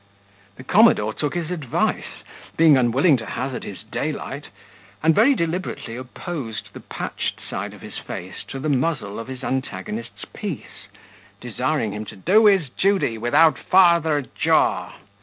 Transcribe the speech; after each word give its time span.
The 0.55 0.63
commodore 0.63 1.13
took 1.13 1.35
his 1.35 1.51
advice, 1.51 2.23
being 2.57 2.75
unwilling 2.75 3.17
to 3.17 3.25
hazard 3.27 3.63
his 3.63 3.83
daylight, 3.83 4.47
and 5.03 5.13
very 5.13 5.35
deliberately 5.35 5.95
opposed 5.95 6.73
the 6.73 6.79
patched 6.79 7.39
side 7.39 7.71
of 7.75 7.81
his 7.81 7.99
face 7.99 8.43
to 8.47 8.57
the 8.57 8.67
muzzle 8.67 9.19
of 9.19 9.27
his 9.27 9.43
antagonist's 9.43 10.25
piece, 10.25 10.87
desiring 11.39 11.91
him 11.93 12.05
to 12.05 12.15
do 12.15 12.47
his 12.47 12.71
duty 12.71 13.19
without 13.19 13.59
farther 13.59 14.23
jaw. 14.33 14.93